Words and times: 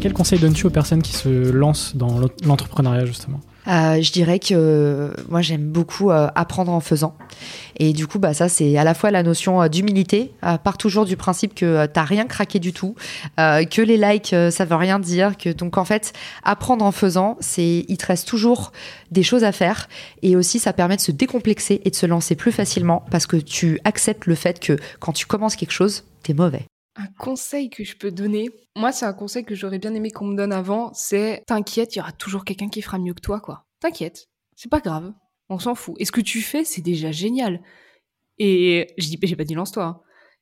Quel 0.00 0.14
conseil 0.14 0.38
donnes-tu 0.38 0.66
aux 0.66 0.70
personnes 0.70 1.02
qui 1.02 1.12
se 1.12 1.28
lancent 1.50 1.94
dans 1.94 2.20
l'entrepreneuriat 2.44 3.04
justement? 3.04 3.40
Euh, 3.68 4.00
je 4.00 4.10
dirais 4.10 4.38
que 4.38 4.54
euh, 4.54 5.10
moi 5.28 5.42
j'aime 5.42 5.70
beaucoup 5.70 6.10
euh, 6.10 6.28
apprendre 6.34 6.72
en 6.72 6.80
faisant. 6.80 7.14
Et 7.76 7.92
du 7.92 8.06
coup, 8.06 8.18
bah, 8.18 8.32
ça 8.32 8.48
c'est 8.48 8.78
à 8.78 8.84
la 8.84 8.94
fois 8.94 9.10
la 9.10 9.22
notion 9.22 9.66
d'humilité, 9.68 10.32
part 10.64 10.78
toujours 10.78 11.04
du 11.04 11.16
principe 11.16 11.54
que 11.54 11.86
t'as 11.86 12.04
rien 12.04 12.26
craqué 12.26 12.58
du 12.58 12.72
tout, 12.72 12.94
que 13.36 13.82
les 13.82 13.96
likes 13.96 14.34
ça 14.50 14.64
veut 14.64 14.74
rien 14.74 14.98
dire, 14.98 15.36
que 15.36 15.50
donc 15.50 15.78
en 15.78 15.84
fait 15.84 16.12
apprendre 16.44 16.84
en 16.84 16.92
faisant, 16.92 17.36
c'est 17.40 17.84
il 17.88 17.96
te 17.96 18.06
reste 18.06 18.28
toujours 18.28 18.72
des 19.10 19.22
choses 19.22 19.44
à 19.44 19.52
faire 19.52 19.88
et 20.22 20.36
aussi 20.36 20.58
ça 20.58 20.72
permet 20.72 20.96
de 20.96 21.00
se 21.00 21.12
décomplexer 21.12 21.80
et 21.84 21.90
de 21.90 21.96
se 21.96 22.06
lancer 22.06 22.36
plus 22.36 22.52
facilement 22.52 23.04
parce 23.10 23.26
que 23.26 23.36
tu 23.36 23.80
acceptes 23.84 24.26
le 24.26 24.34
fait 24.34 24.60
que 24.60 24.76
quand 24.98 25.12
tu 25.12 25.26
commences 25.26 25.56
quelque 25.56 25.72
chose, 25.72 26.04
t'es 26.22 26.34
mauvais. 26.34 26.66
Un 27.00 27.06
conseil 27.18 27.70
que 27.70 27.82
je 27.82 27.96
peux 27.96 28.10
donner, 28.10 28.50
moi 28.76 28.92
c'est 28.92 29.06
un 29.06 29.14
conseil 29.14 29.42
que 29.46 29.54
j'aurais 29.54 29.78
bien 29.78 29.94
aimé 29.94 30.10
qu'on 30.10 30.26
me 30.26 30.36
donne 30.36 30.52
avant, 30.52 30.92
c'est 30.92 31.42
t'inquiète, 31.46 31.96
il 31.96 32.00
y 32.00 32.02
aura 32.02 32.12
toujours 32.12 32.44
quelqu'un 32.44 32.68
qui 32.68 32.82
fera 32.82 32.98
mieux 32.98 33.14
que 33.14 33.22
toi, 33.22 33.40
quoi. 33.40 33.64
T'inquiète, 33.80 34.28
c'est 34.54 34.68
pas 34.68 34.80
grave, 34.80 35.10
on 35.48 35.58
s'en 35.58 35.74
fout. 35.74 35.94
Et 35.98 36.04
ce 36.04 36.12
que 36.12 36.20
tu 36.20 36.42
fais, 36.42 36.62
c'est 36.62 36.82
déjà 36.82 37.10
génial. 37.10 37.62
Et 38.36 38.92
je 38.98 39.06
dis, 39.06 39.18
j'ai 39.22 39.36
pas 39.36 39.44
dit 39.44 39.54
lance-toi, 39.54 39.84
hein 39.84 40.00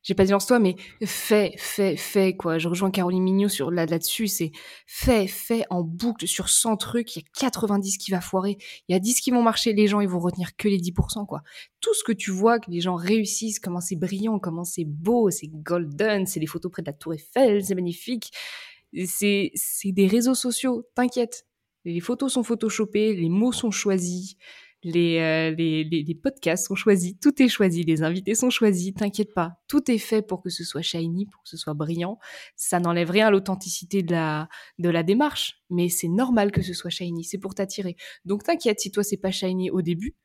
j'ai 0.09 0.15
pas 0.15 0.25
dit 0.25 0.33
lance-toi, 0.33 0.59
mais 0.59 0.75
fais, 1.05 1.53
fais, 1.59 1.95
fais, 1.95 2.35
quoi. 2.35 2.57
Je 2.57 2.67
rejoins 2.67 2.91
Caroline 2.91 3.23
Mignot 3.23 3.51
sur 3.51 3.71
là, 3.71 3.85
là-dessus, 3.85 4.27
c'est 4.27 4.53
fais, 4.87 5.27
fais 5.27 5.65
en 5.69 5.83
boucle 5.83 6.27
sur 6.27 6.49
100 6.49 6.79
trucs, 6.79 7.17
il 7.17 7.19
y 7.19 7.45
a 7.45 7.51
90 7.51 7.99
qui 7.99 8.11
va 8.11 8.23
foirer, 8.23 8.57
il 8.89 8.95
y 8.95 8.97
a 8.97 9.01
10 9.01 9.21
qui 9.21 9.31
vont 9.33 9.43
marcher, 9.43 9.75
les 9.75 9.87
gens, 9.87 10.01
ils 10.01 10.09
vont 10.09 10.19
retenir 10.19 10.57
que 10.57 10.67
les 10.67 10.79
10%, 10.79 11.27
quoi. 11.27 11.43
Tout 11.83 11.93
ce 11.93 12.03
que 12.03 12.13
tu 12.13 12.31
vois, 12.31 12.59
que 12.59 12.71
les 12.71 12.81
gens 12.81 12.95
réussissent, 12.95 13.61
comment 13.61 13.83
c'est 13.83 13.97
brillant, 13.97 14.39
comment 14.39 14.65
c'est 14.65 14.87
beau, 14.87 15.29
c'est 15.29 15.49
golden, 15.49 16.25
c'est 16.25 16.41
les 16.41 16.47
photos 16.47 16.73
près 16.73 16.81
de 16.81 16.87
la 16.87 16.95
Tour 16.95 17.13
Eiffel, 17.13 17.63
c'est 17.63 17.75
magnifique. 17.75 18.33
C'est, 19.05 19.51
c'est 19.55 19.93
des 19.93 20.07
réseaux 20.07 20.35
sociaux, 20.35 20.89
t'inquiète. 20.95 21.45
Les 21.85 22.01
photos 22.01 22.33
sont 22.33 22.45
photoshopées, 22.45 23.15
les 23.15 23.29
mots 23.29 23.53
sont 23.53 23.71
choisis, 23.71 24.37
euh, 24.97 25.51
les, 25.51 25.85
les, 25.85 26.03
les, 26.03 26.15
podcasts 26.15 26.67
sont 26.67 26.75
choisis, 26.75 27.19
tout 27.21 27.43
est 27.43 27.49
choisi, 27.49 27.83
les 27.83 28.03
invités 28.03 28.35
sont 28.35 28.51
choisis, 28.51 28.95
t'inquiète 28.95 29.35
pas, 29.35 29.55
tout 29.69 29.91
est 29.91 29.99
fait 29.99 30.23
pour 30.23 30.43
que 30.43 30.51
ce 30.51 30.65
soit 30.65 30.83
shiny, 30.83 31.27
pour 31.27 31.43
que 31.43 31.49
ce 31.49 31.57
soit 31.57 31.75
brillant. 31.75 32.19
Ça 32.57 32.81
n'enlève 32.81 33.11
rien 33.11 33.29
à 33.29 33.31
l'authenticité 33.31 34.03
de 34.03 34.13
la, 34.13 34.49
de 34.79 34.89
la 34.89 35.03
démarche, 35.03 35.63
mais 35.71 35.89
c'est 35.89 36.09
normal 36.09 36.53
que 36.53 36.63
ce 36.63 36.75
soit 36.75 36.91
shiny, 36.91 37.25
c'est 37.25 37.39
pour 37.39 37.55
t'attirer. 37.55 37.97
Donc 38.25 38.45
t'inquiète 38.45 38.81
si 38.81 38.91
toi 38.91 39.03
c'est 39.03 39.17
pas 39.17 39.31
shiny 39.31 39.71
au 39.71 39.83
début, 39.83 40.17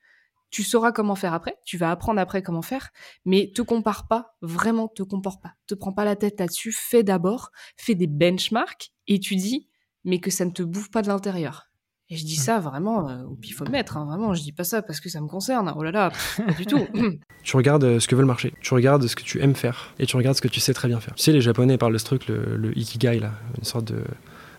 tu 0.49 0.61
sauras 0.61 0.91
comment 0.91 1.15
faire 1.15 1.33
après, 1.33 1.57
tu 1.65 1.77
vas 1.77 1.89
apprendre 1.89 2.19
après 2.19 2.43
comment 2.43 2.61
faire, 2.61 2.91
mais 3.25 3.51
te 3.55 3.63
compare 3.63 4.07
pas, 4.07 4.35
vraiment 4.41 4.87
te 4.87 5.01
compare 5.01 5.41
pas, 5.41 5.53
te 5.65 5.73
prends 5.73 5.93
pas 5.93 6.05
la 6.05 6.15
tête 6.15 6.39
là-dessus, 6.39 6.71
fais 6.71 7.01
d'abord, 7.01 7.51
fais 7.75 7.95
des 7.95 8.07
benchmarks 8.07 8.91
et 9.07 9.19
tu 9.19 9.35
dis, 9.35 9.67
mais 10.03 10.19
que 10.19 10.29
ça 10.29 10.45
ne 10.45 10.51
te 10.51 10.61
bouffe 10.61 10.91
pas 10.91 11.01
de 11.01 11.07
l'intérieur 11.07 11.72
et 12.09 12.17
je 12.17 12.25
dis 12.25 12.35
ça 12.35 12.59
vraiment 12.59 13.09
euh, 13.09 13.23
au 13.23 13.35
pifomètre, 13.35 13.97
hein, 13.97 14.05
vraiment, 14.05 14.33
je 14.33 14.41
dis 14.41 14.51
pas 14.51 14.65
ça 14.65 14.81
parce 14.81 14.99
que 14.99 15.09
ça 15.09 15.21
me 15.21 15.27
concerne, 15.27 15.73
oh 15.75 15.83
là 15.83 15.91
là, 15.91 16.11
pas 16.37 16.53
du 16.53 16.65
tout. 16.65 16.85
tu 17.43 17.55
regardes 17.55 17.85
euh, 17.85 17.99
ce 17.99 18.07
que 18.07 18.15
veut 18.15 18.21
le 18.21 18.27
marché, 18.27 18.53
tu 18.61 18.73
regardes 18.73 19.07
ce 19.07 19.15
que 19.15 19.23
tu 19.23 19.41
aimes 19.41 19.55
faire 19.55 19.93
et 19.99 20.05
tu 20.05 20.17
regardes 20.17 20.35
ce 20.35 20.41
que 20.41 20.49
tu 20.49 20.59
sais 20.59 20.73
très 20.73 20.89
bien 20.89 20.99
faire. 20.99 21.15
Tu 21.15 21.23
sais, 21.23 21.31
les 21.31 21.41
Japonais 21.41 21.77
parlent 21.77 21.93
de 21.93 21.97
ce 21.97 22.05
truc, 22.05 22.27
le, 22.27 22.77
ikigai, 22.77 23.19
là, 23.19 23.31
une 23.57 23.63
sorte 23.63 23.85
de, 23.85 24.03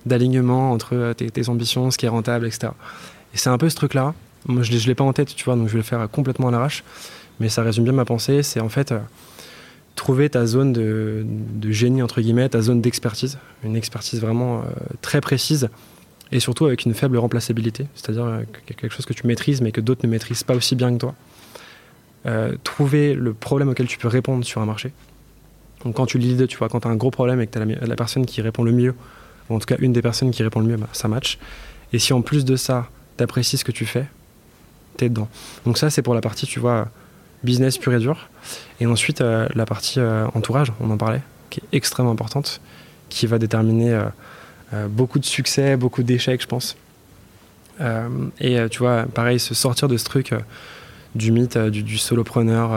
d'alignement 0.06 0.72
entre 0.72 0.94
euh, 0.94 1.12
tes, 1.12 1.49
ambitions, 1.49 1.91
ce 1.91 1.99
qui 1.99 2.06
est 2.06 2.10
rentable, 2.10 2.47
etc. 2.47 2.72
Et 3.34 3.37
c'est 3.37 3.50
un 3.50 3.59
peu 3.59 3.69
ce 3.69 3.77
truc-là. 3.77 4.15
Moi, 4.47 4.62
je 4.62 4.72
ne 4.72 4.78
l'ai 4.78 4.94
pas 4.94 5.04
en 5.04 5.12
tête, 5.12 5.34
tu 5.34 5.44
vois, 5.44 5.56
donc 5.56 5.69
je 5.69 5.72
vais 5.72 5.78
le 5.78 5.84
faire 5.84 6.09
complètement 6.10 6.49
à 6.49 6.50
l'arrache. 6.50 6.83
Mais 7.41 7.49
ça 7.49 7.62
résume 7.62 7.84
bien 7.84 7.93
ma 7.93 8.04
pensée. 8.04 8.43
C'est 8.43 8.60
en 8.60 8.69
fait 8.69 8.94
trouver 9.97 10.28
ta 10.28 10.47
zone 10.47 10.72
de, 10.72 11.25
génie, 11.71 12.03
entre 12.03 12.21
guillemets, 12.21 12.49
ta 12.49 12.62
zone 12.62 12.81
d'expertise. 12.81 13.38
Une 13.65 13.75
expertise 13.75 14.21
vraiment 14.21 14.62
très 15.00 15.21
précise 15.21 15.71
et 16.32 16.40
surtout 16.40 16.66
avec 16.66 16.84
une 16.84 16.94
faible 16.94 17.16
remplaçabilité, 17.18 17.86
c'est-à-dire 17.94 18.24
euh, 18.24 18.42
quelque 18.66 18.88
chose 18.88 19.06
que 19.06 19.12
tu 19.12 19.26
maîtrises 19.26 19.60
mais 19.60 19.72
que 19.72 19.80
d'autres 19.80 20.04
ne 20.04 20.10
maîtrisent 20.10 20.42
pas 20.42 20.54
aussi 20.54 20.74
bien 20.74 20.92
que 20.92 20.98
toi. 20.98 21.14
Euh, 22.26 22.54
trouver 22.64 23.14
le 23.14 23.34
problème 23.34 23.68
auquel 23.68 23.86
tu 23.86 23.98
peux 23.98 24.08
répondre 24.08 24.44
sur 24.44 24.60
un 24.60 24.66
marché. 24.66 24.92
Donc 25.84 25.96
quand 25.96 26.06
tu 26.06 26.18
leads, 26.18 26.46
tu 26.46 26.56
vois, 26.56 26.68
quand 26.68 26.80
tu 26.80 26.88
as 26.88 26.90
un 26.90 26.96
gros 26.96 27.10
problème 27.10 27.40
et 27.40 27.46
que 27.46 27.52
tu 27.52 27.58
as 27.58 27.86
la, 27.86 27.96
personne 27.96 28.24
qui 28.24 28.40
répond 28.40 28.62
le 28.62 28.72
mieux, 28.72 28.94
ou 29.50 29.56
en 29.56 29.58
tout 29.58 29.66
cas 29.66 29.76
une 29.78 29.92
des 29.92 30.00
personnes 30.00 30.30
qui 30.30 30.42
répond 30.42 30.60
le 30.60 30.66
mieux, 30.66 30.76
bah, 30.76 30.88
ça 30.92 31.08
match. 31.08 31.38
Et 31.92 31.98
si 31.98 32.14
en 32.14 32.22
plus 32.22 32.46
de 32.46 32.56
ça, 32.56 32.88
tu 33.18 33.24
apprécies 33.24 33.58
ce 33.58 33.64
que 33.64 33.72
tu 33.72 33.84
fais, 33.84 34.06
tu 34.96 35.04
es 35.04 35.08
dedans. 35.10 35.28
Donc 35.66 35.76
ça, 35.76 35.91
c'est 35.91 36.00
pour 36.00 36.14
la 36.14 36.22
partie, 36.22 36.46
tu 36.46 36.60
vois, 36.60 36.88
business 37.42 37.76
pur 37.76 37.92
et 37.92 37.98
dur. 37.98 38.30
Et 38.80 38.86
ensuite, 38.86 39.20
euh, 39.20 39.47
la 39.54 39.66
partie 39.66 40.00
entourage, 40.00 40.72
on 40.80 40.91
en 40.91 40.97
parlait, 40.97 41.20
qui 41.50 41.60
est 41.60 41.77
extrêmement 41.77 42.12
importante, 42.12 42.62
qui 43.10 43.27
va 43.27 43.38
déterminer 43.38 44.09
beaucoup 44.88 45.18
de 45.18 45.24
succès, 45.24 45.76
beaucoup 45.76 46.03
d'échecs, 46.03 46.42
je 46.42 46.47
pense. 46.47 46.76
Euh, 47.80 48.09
et 48.41 48.59
euh, 48.59 48.68
tu 48.68 48.78
vois, 48.78 49.04
pareil, 49.04 49.41
se 49.41 49.54
sortir 49.54 49.88
de 49.88 49.97
ce 49.97 50.04
truc 50.04 50.34
du 51.15 51.30
mythe 51.30 51.56
du, 51.56 51.97
solopreneur 51.97 52.72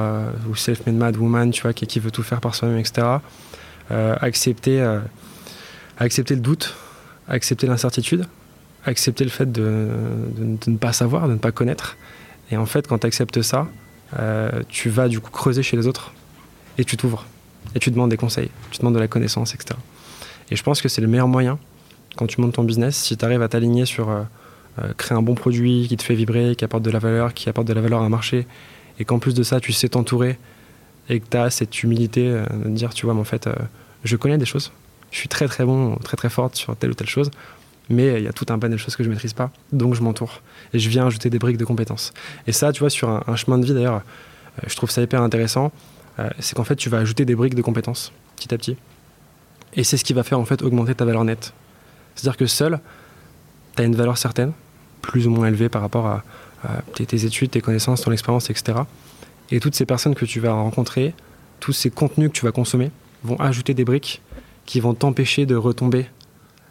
ou 0.47 0.55
self-made 0.55 0.95
mad 0.95 1.17
woman, 1.17 1.49
tu 1.51 1.63
vois, 1.63 1.73
qui, 1.73 1.99
veut 1.99 2.11
tout 2.11 2.21
faire 2.21 2.39
par 2.39 2.53
soi-même, 2.53 2.77
etc. 2.77 3.07
accepter, 3.89 4.99
accepter 5.97 6.35
le 6.35 6.41
doute, 6.41 6.75
accepter 7.27 7.65
l'incertitude, 7.65 8.25
accepter 8.85 9.23
le 9.23 9.31
fait 9.31 9.51
de, 9.51 9.89
ne 10.67 10.77
pas 10.77 10.93
savoir, 10.93 11.27
de 11.27 11.33
ne 11.33 11.39
pas 11.39 11.51
connaître. 11.51 11.97
Et 12.51 12.57
en 12.57 12.67
fait, 12.67 12.87
quand 12.87 12.99
tu 12.99 13.07
acceptes 13.07 13.41
ça, 13.41 13.67
tu 14.69 14.89
vas 14.89 15.07
du 15.07 15.19
coup 15.19 15.31
creuser 15.31 15.63
chez 15.63 15.75
les 15.75 15.87
autres 15.87 16.13
et 16.77 16.85
tu 16.85 16.95
t'ouvres. 16.95 17.25
Et 17.73 17.79
tu 17.79 17.89
demandes 17.89 18.11
des 18.11 18.17
conseils, 18.17 18.51
tu 18.69 18.77
demandes 18.77 18.93
de 18.93 18.99
la 18.99 19.07
connaissance, 19.07 19.55
etc. 19.55 19.79
Et 20.51 20.55
je 20.55 20.61
pense 20.61 20.79
que 20.79 20.89
c'est 20.89 21.01
le 21.01 21.07
meilleur 21.07 21.27
moyen 21.27 21.57
quand 22.17 22.27
tu 22.27 22.41
montes 22.41 22.53
ton 22.53 22.63
business, 22.63 22.97
si 22.97 23.15
tu 23.17 23.23
arrives 23.23 23.41
à 23.41 23.47
t'aligner 23.47 23.85
sur 23.85 24.09
euh, 24.09 24.23
euh, 24.79 24.93
créer 24.97 25.17
un 25.17 25.21
bon 25.21 25.35
produit 25.35 25.87
qui 25.87 25.97
te 25.97 26.03
fait 26.03 26.15
vibrer, 26.15 26.55
qui 26.55 26.65
apporte 26.65 26.83
de 26.83 26.91
la 26.91 26.99
valeur, 26.99 27.33
qui 27.33 27.49
apporte 27.49 27.67
de 27.67 27.73
la 27.73 27.81
valeur 27.81 28.01
à 28.01 28.05
un 28.05 28.09
marché, 28.09 28.47
et 28.99 29.05
qu'en 29.05 29.19
plus 29.19 29.33
de 29.33 29.43
ça, 29.43 29.59
tu 29.59 29.71
sais 29.71 29.89
t'entourer 29.89 30.37
et 31.09 31.19
que 31.21 31.25
tu 31.29 31.37
as 31.37 31.49
cette 31.49 31.83
humilité 31.83 32.27
euh, 32.27 32.45
de 32.65 32.69
dire, 32.69 32.93
tu 32.93 33.05
vois, 33.05 33.13
mais 33.13 33.21
en 33.21 33.25
fait, 33.25 33.49
je 34.03 34.15
connais 34.17 34.37
des 34.37 34.45
choses. 34.45 34.73
Je 35.11 35.19
suis 35.19 35.29
très 35.29 35.47
très 35.47 35.63
bon, 35.63 35.95
très 35.95 36.17
très 36.17 36.29
forte 36.29 36.55
sur 36.55 36.75
telle 36.75 36.91
ou 36.91 36.95
telle 36.95 37.07
chose, 37.07 37.31
mais 37.89 38.19
il 38.19 38.23
y 38.23 38.27
a 38.27 38.33
tout 38.33 38.45
un 38.49 38.59
panel 38.59 38.73
de 38.73 38.77
choses 38.77 38.97
que 38.97 39.03
je 39.03 39.09
maîtrise 39.09 39.33
pas, 39.33 39.51
donc 39.71 39.93
je 39.93 40.01
m'entoure. 40.01 40.41
Et 40.73 40.79
je 40.79 40.89
viens 40.89 41.07
ajouter 41.07 41.29
des 41.29 41.39
briques 41.39 41.57
de 41.57 41.63
compétences. 41.63 42.13
Et 42.45 42.51
ça, 42.51 42.73
tu 42.73 42.81
vois, 42.81 42.89
sur 42.89 43.07
un, 43.09 43.35
chemin 43.37 43.57
de 43.57 43.65
vie 43.65 43.73
d'ailleurs, 43.73 44.01
je 44.65 44.75
trouve 44.75 44.91
ça 44.91 45.01
hyper 45.01 45.21
intéressant, 45.21 45.71
c'est 46.39 46.55
qu'en 46.55 46.65
fait, 46.65 46.75
tu 46.75 46.89
vas 46.89 46.97
ajouter 46.97 47.23
des 47.23 47.35
briques 47.35 47.55
de 47.55 47.61
compétences 47.61 48.11
petit 48.37 48.53
à 48.53 48.57
petit. 48.57 48.77
Et 49.73 49.83
c'est 49.83 49.97
ce 49.97 50.03
qui 50.03 50.13
va 50.13 50.23
faire 50.23 50.39
en 50.39 50.45
fait 50.45 50.61
augmenter 50.61 50.95
ta 50.95 51.05
valeur 51.05 51.23
nette. 51.23 51.53
C'est-à-dire 52.17 52.37
que 52.37 52.47
seul, 52.47 52.79
tu 53.75 53.81
as 53.81 53.85
une 53.85 53.95
valeur 53.95 54.17
certaine, 54.17 54.51
plus 55.01 55.27
ou 55.27 55.29
moins 55.29 55.47
élevée 55.47 55.69
par 55.69 55.81
rapport 55.81 56.07
à, 56.07 56.23
tes, 56.95 57.25
études, 57.25 57.51
tes 57.51 57.61
connaissances, 57.61 58.01
ton 58.01 58.11
expérience, 58.11 58.49
etc. 58.49 58.79
Et 59.51 59.59
toutes 59.59 59.75
ces 59.75 59.85
personnes 59.85 60.15
que 60.15 60.25
tu 60.25 60.39
vas 60.39 60.51
rencontrer, 60.51 61.13
tous 61.59 61.71
ces 61.71 61.89
contenus 61.89 62.29
que 62.29 62.33
tu 62.33 62.45
vas 62.45 62.51
consommer, 62.51 62.91
vont 63.23 63.39
ajouter 63.39 63.73
des 63.73 63.85
briques 63.85 64.21
qui 64.65 64.79
vont 64.79 64.93
t'empêcher 64.93 65.45
de 65.45 65.55
retomber 65.55 66.07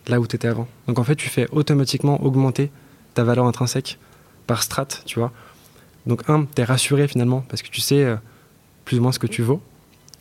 là 0.09 0.21
où 0.21 0.27
tu 0.27 0.37
étais 0.37 0.49
avant. 0.49 0.69
Donc 0.87 0.99
en 0.99 1.05
fait, 1.05 1.17
tu 1.17 1.29
fais 1.29 1.47
automatiquement 1.53 2.23
augmenter 2.23 2.71
ta 3.15 3.25
valeur 3.25 3.47
intrinsèque 3.47 3.99
par 4.47 4.63
strat, 4.63 4.89
tu 5.07 5.19
vois. 5.19 5.33
Donc 6.07 6.29
un, 6.29 6.45
tu 6.45 6.61
es 6.61 6.65
rassuré 6.65 7.09
finalement 7.09 7.45
parce 7.49 7.63
que 7.63 7.69
tu 7.69 7.81
sais 7.81 8.05
euh, 8.05 8.17
plus 8.85 8.99
ou 8.99 9.03
moins 9.03 9.13
ce 9.13 9.19
que 9.19 9.27
tu 9.27 9.43
vaux. 9.43 9.63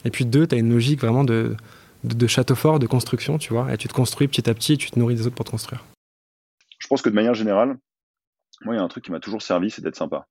Et 0.06 0.12
puis 0.12 0.25
deux, 0.25 0.48
tu 0.48 0.56
as 0.56 0.57
une 0.57 0.72
logique 0.72 1.01
vraiment 1.01 1.24
de, 1.24 1.56
de, 2.06 2.28
château 2.28 2.56
fort, 2.56 2.80
de 2.80 2.88
construction, 2.88 3.38
tu 3.38 3.54
vois. 3.54 3.74
Et 3.74 3.78
tu 3.78 3.88
te 3.88 3.94
construis 3.94 4.28
petit 4.28 4.50
à 4.50 4.54
petit 4.54 4.74
et 4.74 4.78
tu 4.78 4.92
te 4.92 5.00
nourris 5.00 5.16
des 5.16 5.28
autres 5.28 5.36
pour 5.36 5.46
te 5.46 5.52
construire. 5.52 5.84
Je 6.80 6.88
pense 6.88 7.02
que 7.02 7.10
de 7.10 7.16
manière 7.16 7.34
générale, 7.34 7.78
moi, 8.63 8.75
il 8.75 8.78
y 8.78 8.81
a 8.81 8.84
un 8.84 8.88
truc 8.88 9.04
qui 9.04 9.12
m'a 9.12 9.19
toujours 9.19 9.42
servi, 9.42 9.72
c'est 9.72 9.81
d'être 9.81 9.96
sympa. 9.96 10.28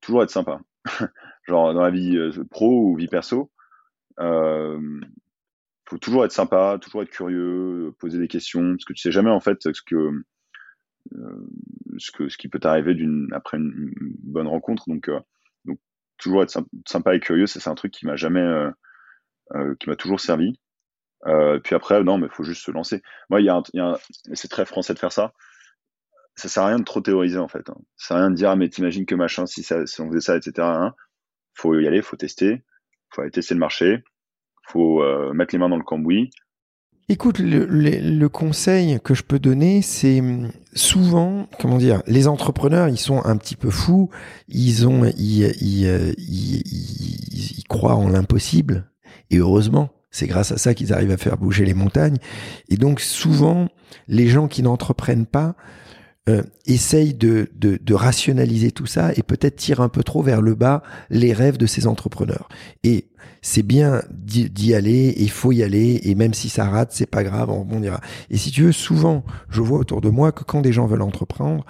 Toujours 0.00 0.22
être 0.22 0.30
sympa. 0.30 0.60
Genre 1.48 1.74
dans 1.74 1.82
la 1.82 1.90
vie 1.90 2.16
euh, 2.16 2.44
pro 2.50 2.90
ou 2.90 2.96
vie 2.96 3.08
perso, 3.08 3.50
euh, 4.20 5.00
faut 5.88 5.98
toujours 5.98 6.24
être 6.24 6.32
sympa, 6.32 6.78
toujours 6.80 7.02
être 7.02 7.10
curieux, 7.10 7.94
poser 7.98 8.18
des 8.18 8.28
questions, 8.28 8.72
parce 8.72 8.84
que 8.84 8.92
tu 8.92 9.00
sais 9.00 9.12
jamais 9.12 9.30
en 9.30 9.40
fait 9.40 9.58
ce 9.60 9.82
que 9.84 10.24
euh, 11.14 11.46
ce 11.98 12.10
que 12.10 12.28
ce 12.28 12.38
qui 12.38 12.48
peut 12.48 12.58
t'arriver 12.58 12.94
d'une 12.94 13.28
après 13.32 13.58
une, 13.58 13.92
bonne 14.22 14.48
rencontre. 14.48 14.84
Donc 14.88 15.08
euh, 15.08 15.20
donc 15.64 15.78
toujours 16.18 16.42
être 16.42 16.58
sympa 16.86 17.14
et 17.14 17.20
curieux, 17.20 17.46
c'est 17.46 17.68
un 17.68 17.74
truc 17.74 17.92
qui 17.92 18.06
m'a 18.06 18.16
jamais 18.16 18.70
qui 19.78 19.88
m'a 19.88 19.96
toujours 19.96 20.20
servi. 20.20 20.58
Puis 21.62 21.74
après, 21.74 22.02
non, 22.02 22.18
mais 22.18 22.26
il 22.26 22.32
faut 22.32 22.44
juste 22.44 22.64
se 22.64 22.70
lancer. 22.70 23.02
Moi, 23.30 23.40
il 23.40 23.52
c'est 24.34 24.48
très 24.48 24.64
français 24.64 24.94
de 24.94 24.98
faire 24.98 25.12
ça 25.12 25.32
ça 26.36 26.48
sert 26.48 26.62
à 26.64 26.68
rien 26.68 26.78
de 26.78 26.84
trop 26.84 27.00
théoriser 27.00 27.38
en 27.38 27.48
fait. 27.48 27.68
Hein. 27.70 27.76
Ça 27.96 28.08
sert 28.08 28.16
à 28.16 28.20
rien 28.20 28.30
de 28.30 28.36
dire 28.36 28.50
ah 28.50 28.56
mais 28.56 28.68
t'imagines 28.68 29.06
que 29.06 29.14
machin 29.14 29.46
si 29.46 29.64
on 29.72 30.08
faisait 30.08 30.20
ça 30.20 30.36
etc. 30.36 30.52
Hein. 30.58 30.94
Faut 31.54 31.78
y 31.78 31.86
aller, 31.86 32.02
faut 32.02 32.16
tester, 32.16 32.64
faut 33.10 33.22
aller 33.22 33.30
tester 33.30 33.54
le 33.54 33.60
marché, 33.60 34.02
faut 34.66 35.02
euh, 35.02 35.32
mettre 35.32 35.54
les 35.54 35.58
mains 35.58 35.68
dans 35.68 35.76
le 35.76 35.84
cambouis. 35.84 36.30
Écoute, 37.10 37.38
le, 37.38 38.26
conseil 38.28 38.98
que 39.04 39.12
je 39.12 39.22
peux 39.22 39.38
donner, 39.38 39.82
c'est 39.82 40.20
hum, 40.20 40.50
souvent, 40.74 41.46
comment 41.60 41.76
dire, 41.76 42.02
les 42.06 42.28
entrepreneurs, 42.28 42.88
ils 42.88 42.98
sont 42.98 43.22
un 43.26 43.36
petit 43.36 43.56
peu 43.56 43.68
fous, 43.68 44.08
ils 44.48 44.86
euh, 45.86 46.12
croient 47.68 47.94
en 47.94 48.08
l'impossible, 48.08 48.90
et 49.30 49.36
heureusement, 49.36 49.90
c'est 50.14 50.28
grâce 50.28 50.52
à 50.52 50.58
ça 50.58 50.74
qu'ils 50.74 50.92
arrivent 50.92 51.10
à 51.10 51.16
faire 51.16 51.36
bouger 51.36 51.64
les 51.64 51.74
montagnes. 51.74 52.18
Et 52.68 52.76
donc 52.76 53.00
souvent, 53.00 53.68
les 54.06 54.28
gens 54.28 54.46
qui 54.46 54.62
n'entreprennent 54.62 55.26
pas 55.26 55.56
euh, 56.28 56.42
essaye 56.66 57.14
de, 57.14 57.50
de, 57.56 57.78
de, 57.82 57.94
rationaliser 57.94 58.70
tout 58.70 58.86
ça 58.86 59.12
et 59.16 59.24
peut-être 59.24 59.56
tire 59.56 59.80
un 59.80 59.88
peu 59.88 60.04
trop 60.04 60.22
vers 60.22 60.40
le 60.40 60.54
bas 60.54 60.84
les 61.10 61.32
rêves 61.32 61.58
de 61.58 61.66
ces 61.66 61.88
entrepreneurs. 61.88 62.48
Et 62.84 63.08
c'est 63.42 63.64
bien 63.64 64.02
d'y 64.08 64.74
aller, 64.74 65.14
il 65.18 65.30
faut 65.30 65.52
y 65.52 65.62
aller, 65.62 66.00
et 66.04 66.14
même 66.14 66.32
si 66.32 66.48
ça 66.48 66.64
rate, 66.64 66.92
c'est 66.92 67.10
pas 67.10 67.24
grave, 67.24 67.50
on 67.50 67.60
rebondira. 67.60 68.00
Et 68.30 68.38
si 68.38 68.50
tu 68.50 68.62
veux, 68.62 68.72
souvent, 68.72 69.22
je 69.50 69.60
vois 69.60 69.78
autour 69.78 70.00
de 70.00 70.08
moi 70.08 70.32
que 70.32 70.44
quand 70.44 70.62
des 70.62 70.72
gens 70.72 70.86
veulent 70.86 71.02
entreprendre, 71.02 71.66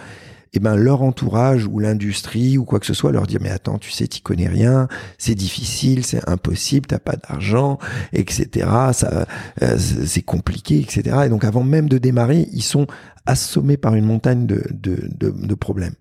eh 0.55 0.61
ben 0.61 0.77
leur 0.77 1.03
entourage 1.03 1.67
ou 1.67 1.79
l'industrie 1.79 2.59
ou 2.59 2.65
quoi 2.65 2.81
que 2.81 2.87
ce 2.87 2.95
soit 2.95 3.13
leur 3.13 3.27
dire 3.27 3.41
mais 3.43 3.51
attends 3.51 3.79
tu 3.79 3.91
sais 3.91 4.07
tu 4.07 4.21
connais 4.21 4.49
rien 4.49 4.89
c'est 5.19 5.35
difficile 5.35 6.05
c'est 6.05 6.29
impossible 6.29 6.87
t'as 6.87 6.99
pas 6.99 7.17
d'argent 7.17 7.79
etc 8.13 8.67
ça 8.93 9.27
euh, 9.63 9.77
c'est 9.79 10.23
compliqué 10.23 10.81
etc 10.81 11.23
et 11.27 11.29
donc 11.29 11.45
avant 11.45 11.65
même 11.65 11.89
de 11.89 11.99
démarrer 11.99 12.49
ils 12.53 12.63
sont 12.63 12.87
assommé 13.27 13.77
par 13.77 13.95
une 13.95 14.05
montagne 14.05 14.47
de, 14.47 14.63
de, 14.71 15.09
de, 15.19 15.55
problèmes. 15.55 15.95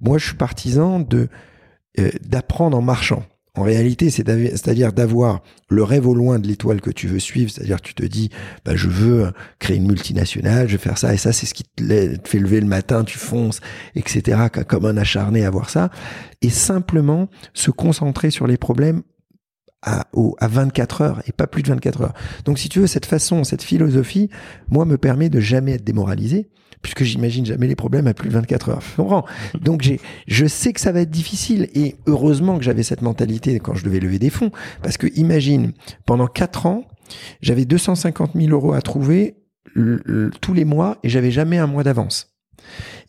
Moi, 0.00 0.18
je 0.18 0.26
suis 0.26 0.36
partisan 0.36 1.00
de 1.00 1.28
euh, 1.98 2.10
d'apprendre 2.26 2.76
en 2.76 2.82
marchant. 2.82 3.24
En 3.56 3.62
réalité, 3.62 4.10
c'est-à-dire 4.10 4.92
d'avoir 4.92 5.40
le 5.68 5.84
rêve 5.84 6.08
au 6.08 6.14
loin 6.14 6.40
de 6.40 6.48
l'étoile 6.48 6.80
que 6.80 6.90
tu 6.90 7.06
veux 7.06 7.20
suivre, 7.20 7.50
c'est-à-dire 7.52 7.80
tu 7.80 7.94
te 7.94 8.04
dis, 8.04 8.30
bah, 8.64 8.74
je 8.74 8.88
veux 8.88 9.32
créer 9.60 9.76
une 9.76 9.86
multinationale, 9.86 10.66
je 10.66 10.72
vais 10.72 10.82
faire 10.82 10.98
ça, 10.98 11.14
et 11.14 11.16
ça, 11.16 11.32
c'est 11.32 11.46
ce 11.46 11.54
qui 11.54 11.62
te 11.62 11.82
fait 12.24 12.40
lever 12.40 12.60
le 12.60 12.66
matin, 12.66 13.04
tu 13.04 13.16
fonces, 13.16 13.60
etc., 13.94 14.48
comme 14.66 14.86
un 14.86 14.96
acharné 14.96 15.44
à 15.44 15.50
voir 15.50 15.70
ça, 15.70 15.90
et 16.42 16.50
simplement 16.50 17.28
se 17.52 17.70
concentrer 17.70 18.30
sur 18.30 18.48
les 18.48 18.56
problèmes 18.56 19.02
à, 19.84 20.06
à 20.38 20.48
24 20.48 21.02
heures 21.02 21.22
et 21.26 21.32
pas 21.32 21.46
plus 21.46 21.62
de 21.62 21.68
24 21.68 22.02
heures. 22.02 22.14
Donc 22.44 22.58
si 22.58 22.68
tu 22.68 22.80
veux, 22.80 22.86
cette 22.86 23.06
façon, 23.06 23.44
cette 23.44 23.62
philosophie, 23.62 24.30
moi, 24.68 24.84
me 24.84 24.98
permet 24.98 25.28
de 25.28 25.40
jamais 25.40 25.72
être 25.72 25.84
démoralisé, 25.84 26.48
puisque 26.82 27.04
j'imagine 27.04 27.46
jamais 27.46 27.66
les 27.66 27.76
problèmes 27.76 28.06
à 28.06 28.14
plus 28.14 28.28
de 28.28 28.34
24 28.34 28.68
heures. 28.70 29.24
Donc 29.60 29.88
je 30.26 30.46
sais 30.46 30.72
que 30.72 30.80
ça 30.80 30.92
va 30.92 31.00
être 31.00 31.10
difficile 31.10 31.68
et 31.74 31.96
heureusement 32.06 32.58
que 32.58 32.64
j'avais 32.64 32.82
cette 32.82 33.02
mentalité 33.02 33.58
quand 33.60 33.74
je 33.74 33.84
devais 33.84 34.00
lever 34.00 34.18
des 34.18 34.30
fonds, 34.30 34.50
parce 34.82 34.96
que 34.96 35.06
imagine, 35.14 35.72
pendant 36.06 36.26
4 36.26 36.66
ans, 36.66 36.84
j'avais 37.40 37.64
250 37.64 38.32
000 38.34 38.48
euros 38.50 38.72
à 38.72 38.82
trouver 38.82 39.36
tous 40.40 40.54
les 40.54 40.64
mois 40.64 40.98
et 41.02 41.08
j'avais 41.08 41.30
jamais 41.30 41.58
un 41.58 41.66
mois 41.66 41.82
d'avance. 41.82 42.34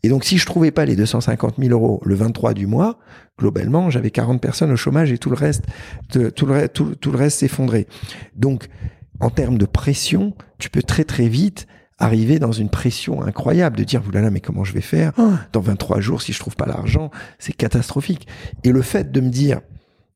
Et 0.05 0.07
donc, 0.07 0.23
si 0.23 0.37
je 0.37 0.45
trouvais 0.45 0.69
pas 0.69 0.85
les 0.85 0.95
250 0.95 1.55
000 1.57 1.71
euros 1.71 1.99
le 2.05 2.13
23 2.13 2.53
du 2.53 2.67
mois, 2.67 2.99
globalement, 3.39 3.89
j'avais 3.89 4.11
40 4.11 4.39
personnes 4.39 4.71
au 4.71 4.75
chômage 4.75 5.11
et 5.11 5.17
tout 5.17 5.31
le 5.31 5.35
reste, 5.35 5.65
tout 6.11 6.45
le, 6.45 6.69
tout, 6.69 6.93
tout 6.93 7.11
le 7.11 7.17
reste 7.17 7.39
s'effondrait. 7.39 7.87
Donc, 8.35 8.67
en 9.19 9.31
termes 9.31 9.57
de 9.57 9.65
pression, 9.65 10.35
tu 10.59 10.69
peux 10.69 10.83
très 10.83 11.05
très 11.05 11.27
vite 11.27 11.65
arriver 11.97 12.37
dans 12.37 12.51
une 12.51 12.69
pression 12.69 13.23
incroyable 13.23 13.77
de 13.77 13.83
dire 13.83 14.03
là 14.13 14.29
mais 14.29 14.41
comment 14.41 14.63
je 14.63 14.73
vais 14.73 14.81
faire 14.81 15.11
dans 15.51 15.61
23 15.61 16.01
jours 16.01 16.21
si 16.21 16.33
je 16.33 16.39
trouve 16.39 16.55
pas 16.55 16.67
l'argent? 16.67 17.09
C'est 17.39 17.53
catastrophique. 17.53 18.27
Et 18.63 18.71
le 18.71 18.83
fait 18.83 19.11
de 19.11 19.21
me 19.21 19.29
dire 19.29 19.61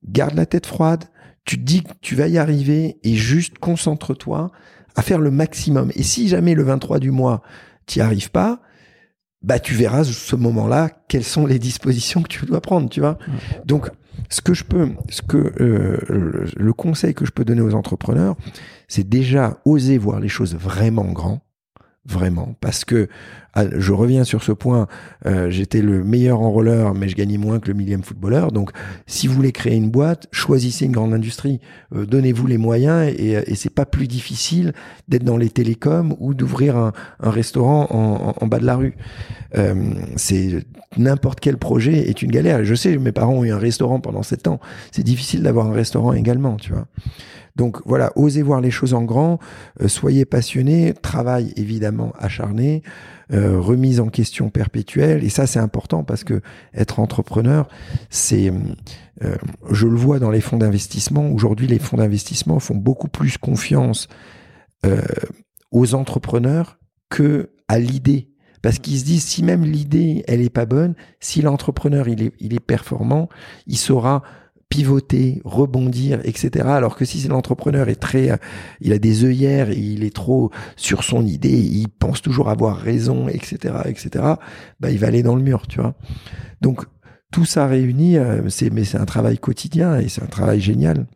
garde 0.08 0.36
la 0.36 0.46
tête 0.46 0.68
froide 0.68 1.06
tu 1.46 1.58
te 1.58 1.64
dis 1.64 1.82
que 1.82 1.94
tu 2.02 2.14
vas 2.14 2.28
y 2.28 2.38
arriver 2.38 3.00
et 3.02 3.16
juste 3.16 3.58
concentre-toi 3.58 4.52
à 4.96 5.02
faire 5.02 5.18
le 5.18 5.32
maximum. 5.32 5.92
Et 5.96 6.04
si 6.04 6.28
jamais 6.28 6.54
le 6.54 6.62
23 6.62 7.00
du 7.00 7.10
mois 7.10 7.42
tu 7.88 7.98
n'y 7.98 8.04
arrives 8.04 8.30
pas 8.30 8.62
bah 9.42 9.60
tu 9.60 9.74
verras 9.74 10.04
ce 10.04 10.36
moment-là 10.36 10.90
quelles 11.08 11.24
sont 11.24 11.46
les 11.46 11.60
dispositions 11.60 12.22
que 12.22 12.28
tu 12.28 12.46
dois 12.46 12.62
prendre 12.62 12.90
tu 12.90 13.00
vois. 13.00 13.18
Donc 13.66 13.90
ce 14.30 14.42
que 14.42 14.54
je 14.54 14.64
peux 14.64 14.90
ce 15.10 15.22
que 15.22 15.54
euh, 15.62 16.46
le 16.56 16.74
conseil 16.74 17.14
que 17.14 17.26
je 17.26 17.32
peux 17.32 17.46
donner 17.46 17.62
aux 17.62 17.74
entrepreneurs 17.74 18.36
c'est 18.88 19.08
déjà 19.08 19.60
oser 19.66 19.98
voir 19.98 20.20
les 20.20 20.28
choses 20.28 20.56
vraiment 20.56 21.06
grand 21.06 21.42
vraiment. 22.10 22.56
Parce 22.60 22.86
que, 22.86 23.08
ah, 23.54 23.66
je 23.72 23.94
reviens 23.94 24.24
sur 24.24 24.44
ce 24.44 24.52
point, 24.52 24.88
euh, 25.26 25.50
j'étais 25.50 25.82
le 25.82 26.04
meilleur 26.04 26.42
enrôleur, 26.42 26.94
mais 26.94 27.08
je 27.08 27.16
gagnais 27.16 27.38
moins 27.38 27.60
que 27.60 27.68
le 27.68 27.74
millième 27.74 28.04
footballeur. 28.04 28.52
Donc, 28.52 28.72
si 29.06 29.28
vous 29.28 29.34
voulez 29.36 29.52
créer 29.52 29.76
une 29.76 29.90
boîte, 29.90 30.28
choisissez 30.32 30.86
une 30.86 30.92
grande 30.92 31.14
industrie. 31.14 31.60
Euh, 31.96 32.06
donnez-vous 32.06 32.48
les 32.48 32.58
moyens 32.58 33.14
et, 33.18 33.42
et 33.46 33.56
c'est 33.56 33.74
pas 33.74 33.86
plus 33.86 34.08
difficile 34.08 34.74
d'être 35.08 35.24
dans 35.24 35.38
les 35.38 35.50
télécoms 35.50 36.16
ou 36.20 36.34
d'ouvrir 36.34 36.78
un, 36.78 36.94
restaurant 37.22 37.88
en, 37.92 38.36
en, 38.44 38.48
bas 38.48 38.60
de 38.60 38.66
la 38.66 38.76
rue. 38.76 38.96
Euh, 39.58 39.94
c'est 40.16 40.66
n'importe 40.98 41.40
quel 41.40 41.58
projet 41.58 42.10
est 42.10 42.22
une 42.22 42.32
galère. 42.32 42.64
Je 42.64 42.76
sais, 42.76 42.98
mes 42.98 43.12
parents 43.12 43.34
ont 43.34 43.44
eu 43.44 43.52
un 43.52 43.58
restaurant 43.58 44.00
pendant 44.00 44.24
sept 44.24 44.48
ans. 44.48 44.60
C'est 44.92 45.04
difficile 45.04 45.44
d'avoir 45.44 45.68
un 45.68 45.74
restaurant 45.74 46.14
également, 46.14 46.58
tu 46.58 46.74
vois. 46.74 46.88
Donc 47.60 47.82
voilà, 47.86 48.14
osez 48.16 48.42
voir 48.42 48.62
les 48.62 48.72
choses 48.72 48.94
en 48.94 49.04
grand, 49.04 49.38
euh, 49.82 49.90
soyez 49.90 50.24
passionnés, 50.24 50.94
travail 50.94 51.52
évidemment 51.58 52.14
acharné, 52.18 52.84
euh, 53.34 53.60
remise 53.60 54.00
en 54.00 54.08
question 54.08 54.50
perpétuelle, 54.50 55.26
et 55.26 55.30
ça 55.30 55.46
c'est 55.46 55.60
important 55.60 56.06
parce 56.06 56.24
que 56.24 56.40
être 56.74 57.02
entrepreneur, 57.02 57.68
c'est, 58.10 58.54
euh, 59.24 59.36
je 59.72 59.88
le 59.88 59.98
vois 59.98 60.20
dans 60.20 60.32
les 60.32 60.40
fonds 60.40 60.56
d'investissement. 60.56 61.30
Aujourd'hui, 61.32 61.68
les 61.68 61.80
fonds 61.80 61.98
d'investissement 61.98 62.62
font 62.62 62.78
beaucoup 62.78 63.10
plus 63.10 63.38
confiance 63.38 64.08
aux 65.72 65.94
entrepreneurs 65.94 66.80
que 67.10 67.50
à 67.68 67.80
l'idée 67.80 68.30
parce 68.62 68.80
qu'ils 68.80 69.00
se 69.00 69.04
disent 69.04 69.26
si 69.26 69.44
même 69.44 69.66
l'idée 69.66 70.24
elle 70.30 70.40
est 70.40 70.50
pas 70.50 70.66
bonne, 70.66 70.96
si 71.20 71.42
l'entrepreneur 71.42 72.08
il 72.08 72.54
est 72.54 72.66
performant, 72.66 73.28
il 73.68 73.78
saura 73.78 74.24
pivoter, 74.70 75.42
rebondir, 75.44 76.22
etc. 76.24 76.68
Alors 76.68 76.96
que 76.96 77.04
si 77.04 77.28
l'entrepreneur 77.28 77.90
est 77.90 77.96
très, 77.96 78.32
euh, 78.32 78.38
il 78.82 78.94
a 78.94 79.00
des 79.00 79.26
œillères 79.26 79.72
il 79.72 80.04
est 80.04 80.16
trop 80.16 80.52
sur 80.76 81.04
son 81.04 81.26
idée, 81.26 81.58
il 81.58 81.90
pense 81.90 82.22
toujours 82.22 82.50
avoir 82.50 82.78
raison, 82.78 83.28
etc., 83.28 83.76
etc. 83.86 84.36
Bah, 84.80 84.92
il 84.92 85.00
va 85.00 85.08
aller 85.08 85.24
dans 85.24 85.36
le 85.36 85.42
mur, 85.42 85.68
tu 85.68 85.82
vois. 85.82 85.96
Donc 86.62 86.86
tout 87.32 87.46
ça 87.46 87.68
réuni, 87.68 88.18
euh, 88.18 88.48
c'est 88.50 88.72
mais 88.72 88.84
c'est 88.84 88.98
un 88.98 89.06
travail 89.06 89.38
quotidien 89.40 90.00
et 90.00 90.08
c'est 90.08 90.24
un 90.24 90.28
travail 90.28 90.62
génial. 90.62 91.08